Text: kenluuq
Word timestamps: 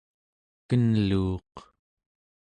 kenluuq 0.67 1.53